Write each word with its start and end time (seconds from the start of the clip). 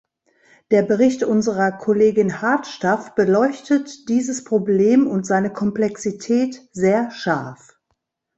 Der 0.71 0.81
Bericht 0.81 1.21
unserer 1.21 1.73
Kollegin 1.77 2.41
Hardstaff 2.41 3.13
beleuchtet 3.13 4.09
dieses 4.09 4.43
Problem 4.43 5.05
und 5.05 5.27
seine 5.27 5.53
Komplexität 5.53 6.59
sehr 6.71 7.11
scharf. 7.11 7.79